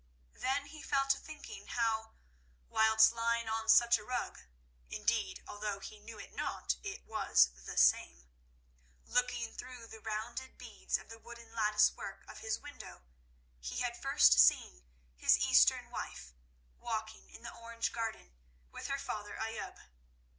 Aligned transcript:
Then 0.33 0.65
he 0.65 0.81
fell 0.81 1.05
to 1.09 1.19
thinking 1.19 1.67
how, 1.67 2.13
whilst 2.67 3.11
lying 3.11 3.47
on 3.47 3.69
such 3.69 3.99
a 3.99 4.03
rug 4.03 4.39
(indeed, 4.89 5.43
although 5.47 5.77
he 5.77 5.99
knew 5.99 6.17
it 6.19 6.33
not, 6.33 6.75
it 6.81 7.05
was 7.05 7.51
the 7.53 7.77
same), 7.77 8.27
looking 9.05 9.53
through 9.53 9.85
the 9.85 9.99
rounded 10.01 10.57
beads 10.57 10.97
of 10.97 11.09
the 11.09 11.19
wooden 11.19 11.53
lattice 11.53 11.91
work 11.91 12.23
of 12.27 12.39
his 12.39 12.57
window, 12.57 13.03
he 13.59 13.81
had 13.81 13.95
first 14.01 14.39
seen 14.39 14.83
his 15.17 15.37
Eastern 15.37 15.91
wife 15.91 16.33
walking 16.79 17.29
in 17.29 17.43
the 17.43 17.53
orange 17.53 17.91
garden 17.93 18.33
with 18.71 18.87
her 18.87 18.97
father 18.97 19.37
Ayoub. 19.37 19.77